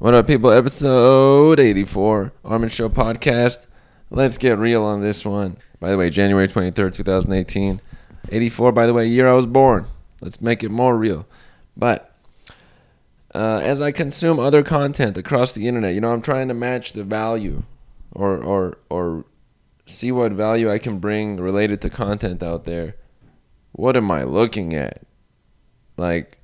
[0.00, 0.52] What up, people?
[0.52, 3.66] Episode 84, Armen Show podcast.
[4.12, 5.56] Let's get real on this one.
[5.80, 7.80] By the way, January 23rd, 2018.
[8.28, 9.86] 84, by the way, year I was born.
[10.20, 11.26] Let's make it more real.
[11.76, 12.14] But
[13.34, 16.92] uh, as I consume other content across the internet, you know, I'm trying to match
[16.92, 17.64] the value
[18.12, 19.24] or, or, or
[19.84, 22.94] see what value I can bring related to content out there.
[23.72, 25.02] What am I looking at?
[25.96, 26.37] Like,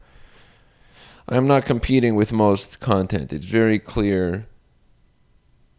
[1.29, 3.33] I'm not competing with most content.
[3.33, 4.47] It's very clear.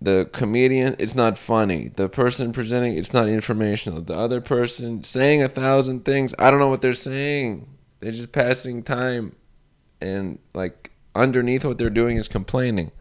[0.02, 1.90] The comedian, it's not funny.
[1.96, 4.02] The person presenting, it's not informational.
[4.02, 7.68] The other person saying a thousand things, I don't know what they're saying.
[8.00, 9.36] They're just passing time.
[10.02, 12.92] And like underneath what they're doing is complaining.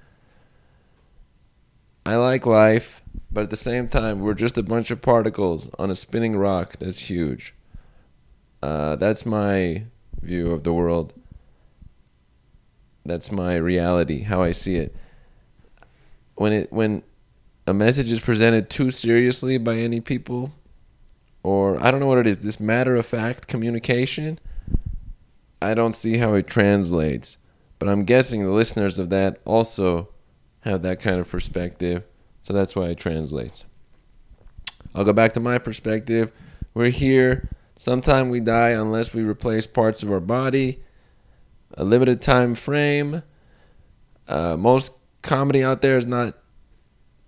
[2.06, 3.02] I like life,
[3.32, 6.76] but at the same time, we're just a bunch of particles on a spinning rock
[6.78, 7.54] that's huge.
[8.62, 9.84] Uh, that's my
[10.20, 11.14] view of the world.
[13.04, 14.94] That's my reality, how I see it.
[16.36, 17.02] When it when
[17.66, 20.52] a message is presented too seriously by any people,
[21.42, 24.38] or I don't know what it is, this matter of fact communication,
[25.60, 27.38] I don't see how it translates.
[27.78, 30.08] But I'm guessing the listeners of that also
[30.60, 32.04] have that kind of perspective,
[32.42, 33.64] so that's why it translates.
[34.94, 36.32] I'll go back to my perspective.
[36.72, 37.50] We're here.
[37.76, 40.82] Sometime we die unless we replace parts of our body
[41.76, 43.22] a limited time frame.
[44.26, 46.34] Uh, most comedy out there is not.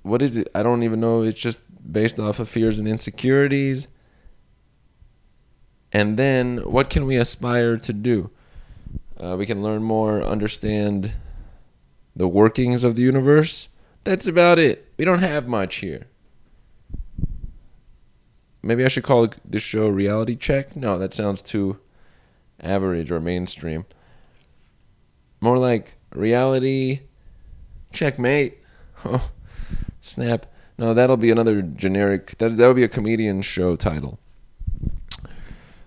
[0.02, 0.48] What is it?
[0.54, 1.22] I don't even know.
[1.22, 3.88] It's just based off of fears and insecurities.
[5.92, 8.30] And then, what can we aspire to do?
[9.18, 11.12] Uh, we can learn more, understand
[12.14, 13.68] the workings of the universe.
[14.04, 14.92] That's about it.
[14.96, 16.06] We don't have much here.
[18.62, 20.76] Maybe I should call this show Reality Check.
[20.76, 21.78] No, that sounds too
[22.60, 23.86] average or mainstream.
[25.40, 27.00] More like reality
[27.92, 28.58] checkmate.
[29.04, 29.30] Oh,
[30.00, 30.46] snap.
[30.78, 32.36] No, that'll be another generic.
[32.38, 34.18] That that'll be a comedian show title.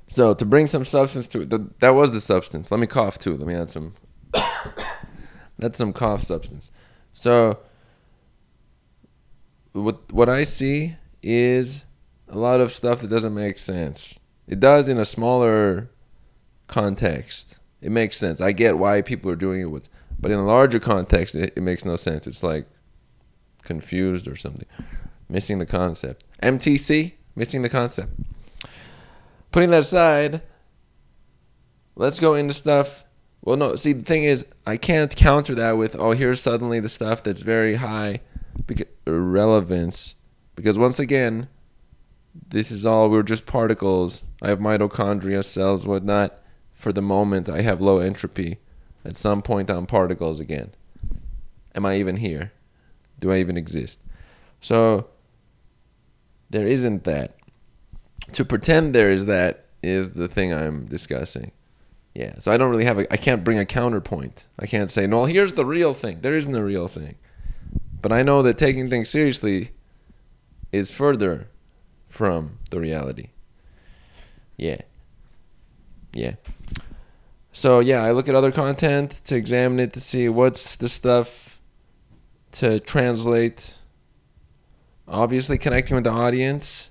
[0.08, 2.72] So to bring some substance to it, the, that was the substance.
[2.72, 3.38] Let me cough too.
[3.38, 3.94] Let me add some.
[5.60, 6.72] that's some cough substance.
[7.14, 7.60] So
[9.74, 11.86] what what I see is
[12.28, 14.18] a lot of stuff that doesn't make sense.
[14.48, 15.92] It does in a smaller
[16.66, 18.42] context it makes sense.
[18.42, 21.62] I get why people are doing it with, but in a larger context, it, it
[21.62, 22.28] makes no sense.
[22.28, 22.68] It's like
[23.64, 24.66] confused or something,
[25.30, 26.24] missing the concept.
[26.44, 28.12] MTC, missing the concept.
[29.52, 30.42] Putting that aside,
[31.96, 33.06] let's go into stuff.
[33.42, 36.90] Well, no, see, the thing is, I can't counter that with, oh, here's suddenly the
[36.90, 38.20] stuff that's very high
[39.06, 40.16] relevance.
[40.56, 41.48] Because once again,
[42.50, 44.24] this is all, we're just particles.
[44.42, 46.38] I have mitochondria, cells, whatnot
[46.80, 48.58] for the moment I have low entropy.
[49.04, 50.72] At some point I'm particles again.
[51.76, 52.54] Am I even here?
[53.20, 54.00] Do I even exist?
[54.62, 55.08] So
[56.50, 57.36] there isn't that.
[58.32, 61.52] To pretend there is that is the thing I'm discussing.
[62.16, 62.36] Yeah.
[62.40, 64.46] So I don't really have a I can't bring a counterpoint.
[64.58, 67.16] I can't say, "No, here's the real thing." There isn't a real thing.
[68.02, 69.72] But I know that taking things seriously
[70.72, 71.50] is further
[72.08, 73.30] from the reality.
[74.56, 74.82] Yeah.
[76.14, 76.36] Yeah.
[77.52, 81.60] So yeah, I look at other content to examine it to see what's the stuff
[82.54, 83.76] to translate.
[85.08, 86.90] Obviously, connecting with the audience,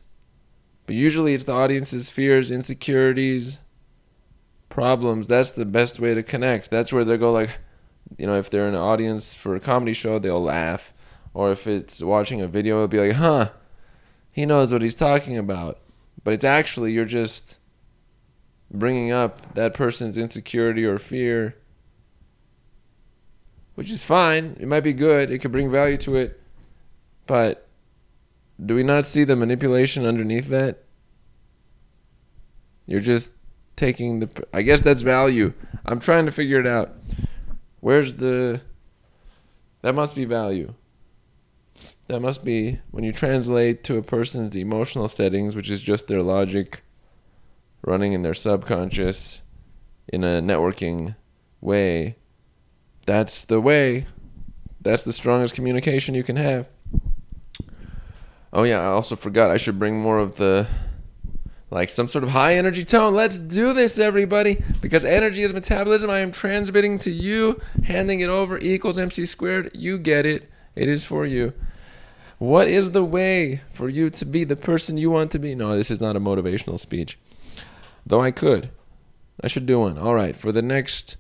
[0.87, 3.59] but usually it's the audience's fears, insecurities,
[4.69, 5.27] problems.
[5.27, 6.71] That's the best way to connect.
[6.71, 7.51] That's where they go like,
[8.17, 10.93] you know, if they're in an audience for a comedy show, they'll laugh,
[11.33, 13.51] or if it's watching a video, it'll be like, huh,
[14.33, 15.79] he knows what he's talking about.
[16.25, 17.58] But it's actually you're just
[18.71, 21.57] bringing up that person's insecurity or fear,
[23.75, 24.57] which is fine.
[24.61, 25.31] It might be good.
[25.31, 26.41] It could bring value to it.
[27.27, 27.69] But
[28.65, 30.85] do we not see the manipulation underneath that?
[32.87, 33.33] You're just
[33.77, 34.47] taking the.
[34.53, 35.53] I guess that's value.
[35.85, 36.93] I'm trying to figure it out.
[37.81, 38.63] Where's the.
[39.83, 40.75] That must be value.
[42.09, 46.23] That must be when you translate to a person's emotional settings, which is just their
[46.23, 46.83] logic
[47.83, 49.43] running in their subconscious
[50.09, 51.17] in a networking
[51.61, 52.17] way,
[53.07, 54.07] that's the way.
[54.81, 56.69] That's the strongest communication you can have.
[58.53, 60.67] Oh yeah, I also forgot I should bring more of the
[61.71, 63.15] like some sort of high energy tone.
[63.15, 66.09] Let's do this everybody because energy is metabolism.
[66.09, 69.71] I am transmitting to you, handing it over equals MC squared.
[69.75, 70.51] You get it.
[70.75, 71.53] It is for you.
[72.39, 75.55] What is the way for you to be the person you want to be?
[75.55, 77.19] No, this is not a motivational speech.
[78.09, 78.71] Though I could.
[79.45, 79.99] I should do one.
[79.99, 80.35] All right.
[80.35, 81.17] For the next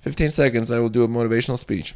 [0.00, 1.94] 15 seconds, I will do a motivational speech.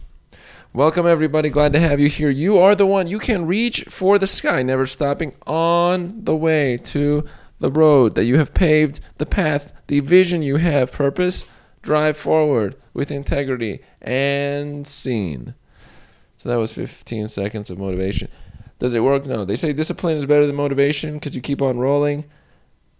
[0.74, 1.48] Welcome, everybody.
[1.48, 2.28] Glad to have you here.
[2.28, 3.06] You are the one.
[3.06, 7.24] You can reach for the sky, never stopping on the way to
[7.60, 11.46] the road that you have paved, the path, the vision you have, purpose.
[11.80, 15.54] Drive forward with integrity and seen.
[16.36, 18.28] So that was 15 seconds of motivation.
[18.78, 19.24] Does it work?
[19.24, 19.46] No.
[19.46, 22.26] They say discipline is better than motivation because you keep on rolling.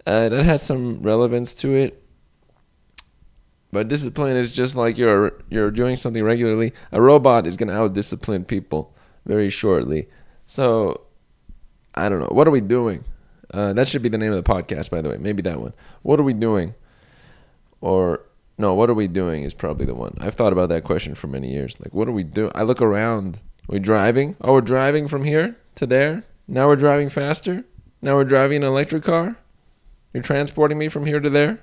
[0.07, 2.03] Uh, that has some relevance to it.
[3.73, 6.73] But discipline is just like you're you're doing something regularly.
[6.93, 8.95] A robot is gonna out discipline people
[9.27, 10.09] very shortly.
[10.47, 11.03] So
[11.95, 12.29] I don't know.
[12.31, 13.05] What are we doing?
[13.53, 15.17] Uh, that should be the name of the podcast, by the way.
[15.19, 15.73] Maybe that one.
[16.03, 16.75] What are we doing?
[17.81, 18.23] Or
[18.59, 20.17] no, what are we doing is probably the one.
[20.21, 21.79] I've thought about that question for many years.
[21.81, 22.53] Like, what are we doing?
[22.55, 23.37] I look around.
[23.69, 24.37] Are we driving?
[24.41, 26.25] Oh, we're driving from here to there.
[26.49, 27.65] Now we're driving faster.
[28.01, 29.37] Now we're driving an electric car.
[30.17, 31.59] You're transporting me from here to there.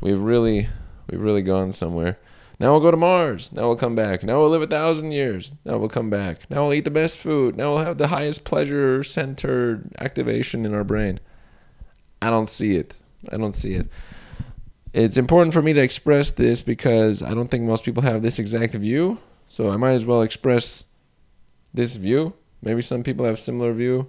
[0.00, 0.68] We've really,
[1.08, 2.18] we've really gone somewhere.
[2.58, 3.52] Now we'll go to Mars.
[3.52, 4.24] Now we'll come back.
[4.24, 5.54] Now we'll live a thousand years.
[5.64, 6.50] Now we'll come back.
[6.50, 7.56] Now we'll eat the best food.
[7.56, 11.20] Now we'll have the highest pleasure centered activation in our brain.
[12.20, 12.96] I don't see it.
[13.30, 13.86] I don't see it.
[14.92, 18.40] It's important for me to express this because I don't think most people have this
[18.40, 19.18] exact view.
[19.46, 20.86] So I might as well express
[21.72, 22.32] this view.
[22.60, 24.08] Maybe some people have similar view.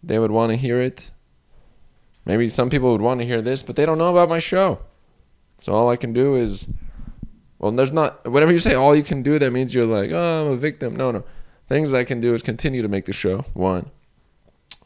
[0.00, 1.10] They would want to hear it.
[2.26, 4.82] Maybe some people would want to hear this, but they don't know about my show.
[5.58, 6.66] So all I can do is,
[7.58, 10.46] well, there's not, whenever you say all you can do, that means you're like, oh,
[10.46, 10.94] I'm a victim.
[10.94, 11.24] No, no.
[11.68, 13.90] Things I can do is continue to make the show, one,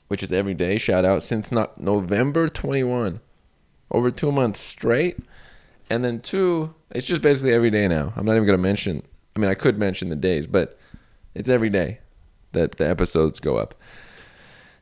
[0.08, 0.76] which is every day.
[0.78, 3.20] Shout out since not November 21,
[3.90, 5.18] over two months straight.
[5.88, 8.12] And then two, it's just basically every day now.
[8.16, 9.02] I'm not even going to mention,
[9.34, 10.78] I mean, I could mention the days, but
[11.34, 12.00] it's every day
[12.52, 13.74] that the episodes go up.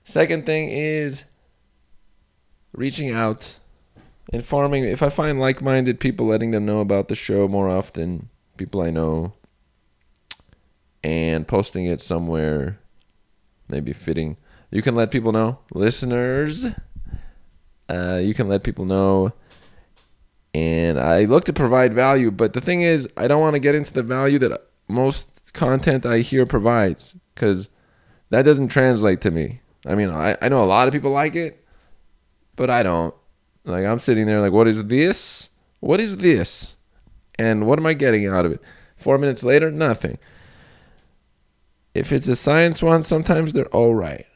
[0.04, 1.24] Second thing is
[2.72, 3.58] reaching out,
[4.32, 4.84] informing.
[4.84, 8.80] If I find like minded people, letting them know about the show more often, people
[8.80, 9.32] I know,
[11.02, 12.78] and posting it somewhere,
[13.68, 14.36] maybe fitting.
[14.70, 16.66] You can let people know, listeners.
[17.88, 19.32] Uh, you can let people know.
[20.54, 23.74] And I look to provide value, but the thing is, I don't want to get
[23.74, 27.68] into the value that most content I hear provides because
[28.30, 29.60] that doesn't translate to me.
[29.86, 31.64] I mean, I, I know a lot of people like it,
[32.58, 33.14] but I don't.
[33.64, 35.48] Like I'm sitting there like, what is this?
[35.80, 36.74] What is this?
[37.38, 38.60] And what am I getting out of it?
[38.96, 40.18] Four minutes later, nothing.
[41.94, 44.26] If it's a science one, sometimes they're all right.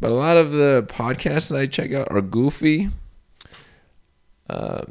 [0.00, 2.90] But a lot of the podcasts that I check out are goofy.
[4.50, 4.82] Uh,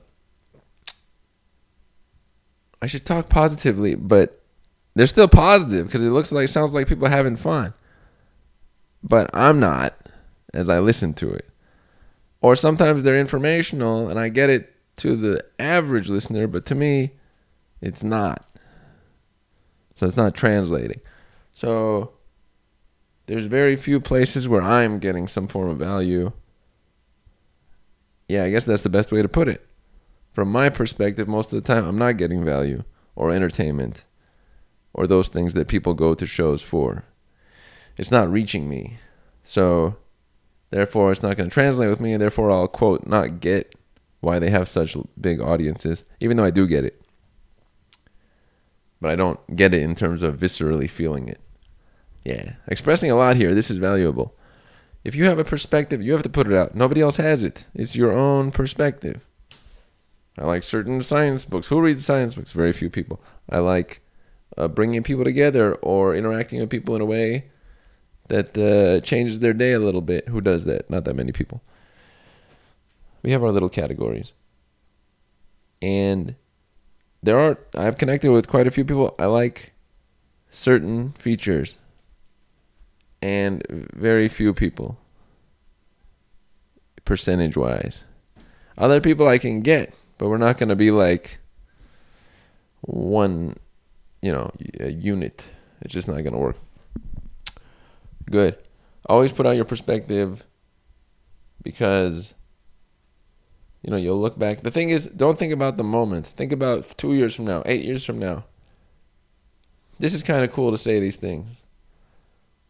[2.82, 4.42] I should talk positively, but
[4.96, 7.74] they're still positive because it looks like it sounds like people are having fun.
[9.04, 9.96] But I'm not
[10.54, 11.51] as I listen to it.
[12.42, 17.12] Or sometimes they're informational and I get it to the average listener, but to me,
[17.80, 18.50] it's not.
[19.96, 21.02] So it's not translating.
[21.54, 22.14] So
[23.28, 26.32] there's very few places where I'm getting some form of value.
[28.28, 29.66] Yeah, I guess that's the best way to put it.
[30.34, 32.84] From my perspective, most of the time, I'm not getting value
[33.16, 34.06] or entertainment
[34.94, 37.06] or those things that people go to shows for.
[37.98, 38.98] It's not reaching me.
[39.44, 39.98] So
[40.72, 43.76] Therefore, it's not going to translate with me, and therefore, I'll quote not get
[44.22, 47.02] why they have such big audiences, even though I do get it.
[49.02, 51.42] But I don't get it in terms of viscerally feeling it.
[52.24, 53.54] Yeah, expressing a lot here.
[53.54, 54.36] This is valuable.
[55.04, 56.76] If you have a perspective, you have to put it out.
[56.76, 57.66] Nobody else has it.
[57.74, 59.26] It's your own perspective.
[60.38, 61.68] I like certain science books.
[61.68, 62.54] Who reads science books?
[62.54, 63.20] Very few people.
[63.50, 64.02] I like
[64.56, 67.50] uh, bringing people together or interacting with people in a way
[68.32, 70.30] that uh, changes their day a little bit.
[70.30, 70.90] Who does that?
[70.90, 71.62] Not that many people.
[73.24, 74.32] We have our little categories.
[75.82, 76.36] And
[77.22, 79.16] there are, I've connected with quite a few people.
[79.20, 79.74] I like
[80.50, 81.78] certain features
[83.22, 84.98] and very few people,
[87.04, 88.06] percentage wise.
[88.78, 91.40] Other people I can get, but we're not going to be like
[92.80, 93.58] one,
[94.22, 95.52] you know, a unit.
[95.82, 96.56] It's just not going to work.
[98.32, 98.58] Good.
[99.08, 100.46] Always put out your perspective
[101.62, 102.34] because
[103.84, 104.62] you know you'll look back.
[104.62, 106.26] The thing is, don't think about the moment.
[106.26, 108.46] Think about two years from now, eight years from now.
[110.00, 111.48] This is kind of cool to say these things.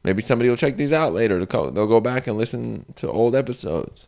[0.04, 1.46] Maybe somebody will check these out later.
[1.46, 4.08] They'll go back and listen to old episodes.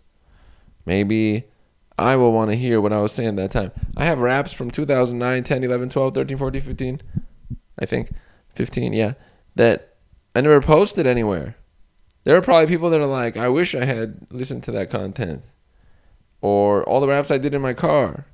[0.86, 1.46] Maybe
[1.98, 3.72] I will want to hear what I was saying that time.
[3.96, 7.02] I have raps from 2009, 10, 11, 12, 13, 14, 15.
[7.80, 8.12] I think
[8.56, 9.14] 15, yeah.
[9.56, 9.93] That
[10.36, 11.56] I never posted anywhere.
[12.24, 15.44] There are probably people that are like, I wish I had listened to that content.
[16.42, 18.26] Or all the raps I did in my car.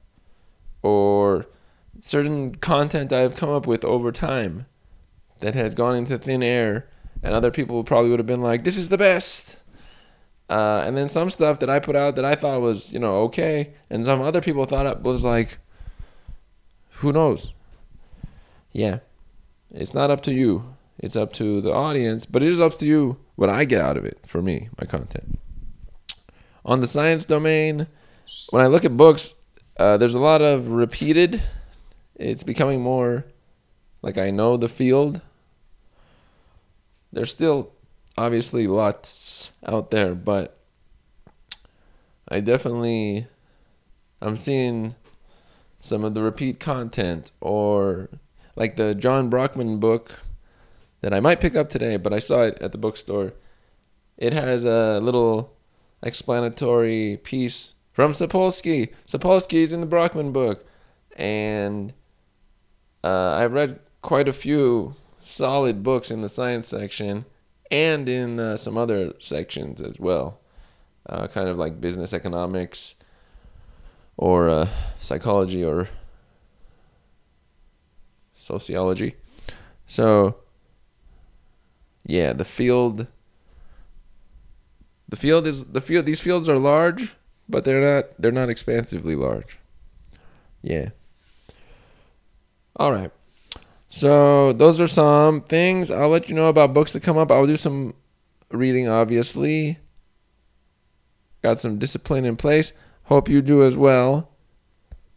[0.82, 1.48] Or
[2.00, 4.66] certain content I've come up with over time
[5.40, 6.88] that has gone into thin air,
[7.22, 9.58] and other people probably would have been like, "This is the best."
[10.50, 13.18] Uh, and then some stuff that I put out that I thought was, you know,
[13.24, 15.60] okay, and some other people thought it was like,
[17.00, 17.54] who knows?
[18.72, 19.00] Yeah,
[19.72, 20.76] it's not up to you.
[21.00, 23.96] It's up to the audience, but it is up to you what I get out
[23.96, 25.40] of it for me, my content.
[26.66, 27.88] On the science domain,
[28.50, 29.34] when I look at books,
[29.78, 31.42] uh, there's a lot of repeated.
[32.16, 33.26] It's becoming more
[34.02, 35.22] like I know the field.
[37.14, 37.72] There's still
[38.18, 40.58] obviously lots out there, but
[42.28, 43.28] I definitely
[44.22, 44.96] I'm seeing
[45.80, 48.10] some of the repeat content or
[48.58, 50.20] like the John Brockman book
[51.02, 53.34] that I might pick up today, but I saw it at the bookstore.
[54.18, 55.56] It has a little
[56.04, 58.90] explanatory piece from Sapolsky.
[59.08, 60.66] Sapolsky's in the Brockman book,
[61.16, 61.94] and
[63.04, 67.26] uh, I read quite a few solid books in the science section
[67.72, 70.40] and in uh, some other sections as well,
[71.08, 72.96] uh, kind of like business economics
[74.18, 74.68] or uh,
[75.00, 75.88] psychology or
[78.34, 79.16] sociology.
[79.86, 80.38] So,
[82.10, 83.06] yeah, the field.
[85.08, 86.08] The field is the field.
[86.08, 87.16] These fields are large,
[87.48, 88.06] but they're not.
[88.18, 89.60] They're not expansively large.
[90.64, 90.90] Yeah.
[92.76, 93.12] All right.
[93.90, 95.92] So those are some things.
[95.92, 97.32] I'll let you know about books that come up.
[97.32, 97.94] I'll do some
[98.50, 99.78] reading, obviously.
[101.44, 102.74] Got some discipline in place.
[103.04, 104.32] Hope you do as well.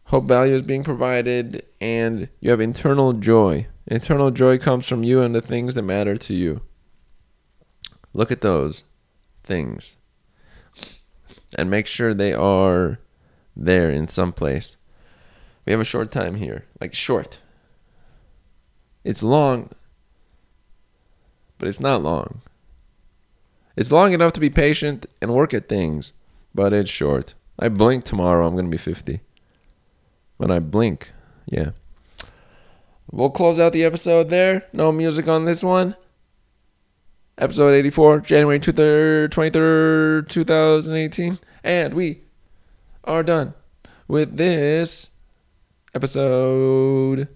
[0.05, 3.67] Hope value is being provided and you have internal joy.
[3.87, 6.61] Internal joy comes from you and the things that matter to you.
[8.13, 8.83] Look at those
[9.43, 9.95] things
[11.55, 12.99] and make sure they are
[13.55, 14.77] there in some place.
[15.65, 17.39] We have a short time here, like short.
[19.03, 19.69] It's long,
[21.57, 22.41] but it's not long.
[23.75, 26.13] It's long enough to be patient and work at things,
[26.53, 27.33] but it's short.
[27.57, 29.21] I blink tomorrow, I'm going to be 50.
[30.37, 31.11] When I blink,
[31.45, 31.71] yeah.
[33.11, 34.65] We'll close out the episode there.
[34.73, 35.95] No music on this one.
[37.37, 41.39] Episode 84, January 23rd, 23rd, 2018.
[41.63, 42.21] And we
[43.03, 43.55] are done
[44.07, 45.09] with this
[45.95, 47.27] episode.